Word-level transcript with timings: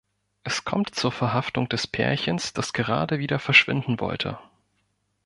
Es 0.43 0.63
kommt 0.65 0.95
zur 0.95 1.11
Verhaftung 1.11 1.69
des 1.69 1.85
Pärchens, 1.85 2.53
das 2.53 2.73
gerade 2.73 3.19
wieder 3.19 3.37
verschwinden 3.37 3.99
wollte. 3.99 4.39